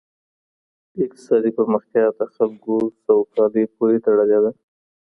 [1.03, 4.51] اقتصادي پرمختیا د خلګو سوکالۍ پوري تړلې ده.